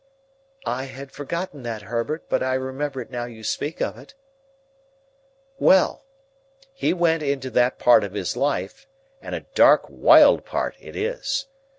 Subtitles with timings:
[0.65, 4.15] "I had forgotten that, Herbert, but I remember it now you speak of it."
[5.59, 6.05] "Well!
[6.73, 8.87] He went into that part of his life,
[9.21, 11.45] and a dark wild part it is.